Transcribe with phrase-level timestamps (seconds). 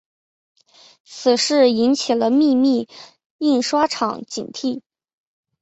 [1.05, 2.87] 此事引起了秘密
[3.37, 4.81] 印刷厂警惕。